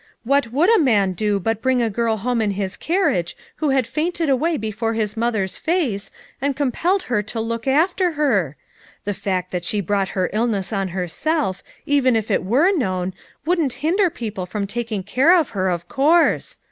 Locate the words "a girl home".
1.79-2.41